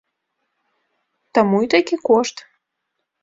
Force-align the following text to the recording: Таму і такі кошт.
Таму 1.37 1.57
і 1.65 1.71
такі 1.73 1.95
кошт. 2.09 2.37